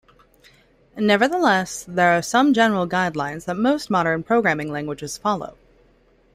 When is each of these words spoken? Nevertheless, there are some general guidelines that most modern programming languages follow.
Nevertheless, 0.97 1.85
there 1.87 2.17
are 2.17 2.23
some 2.23 2.55
general 2.55 2.87
guidelines 2.87 3.45
that 3.45 3.53
most 3.55 3.91
modern 3.91 4.23
programming 4.23 4.71
languages 4.71 5.15
follow. 5.19 5.57